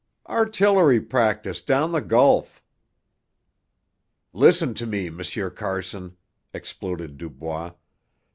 [0.27, 2.63] "Artillery practice down the Gulf."
[4.33, 5.21] "Listen to me, M.
[5.53, 6.17] Carson!"
[6.55, 7.73] exploded Dubois.